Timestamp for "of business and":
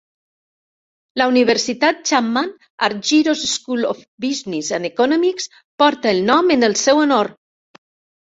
3.89-4.89